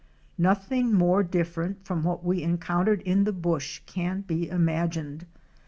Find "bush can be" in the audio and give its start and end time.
3.31-4.49